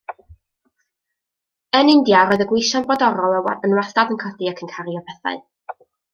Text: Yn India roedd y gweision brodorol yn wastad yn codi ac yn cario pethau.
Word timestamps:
Yn 1.79 1.91
India 1.93 2.21
roedd 2.29 2.43
y 2.45 2.47
gweision 2.53 2.87
brodorol 2.93 3.37
yn 3.69 3.77
wastad 3.81 4.15
yn 4.17 4.19
codi 4.25 4.51
ac 4.55 4.65
yn 4.69 4.73
cario 4.75 5.05
pethau. 5.13 5.41